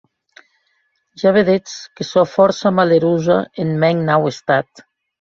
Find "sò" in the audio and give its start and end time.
2.13-2.25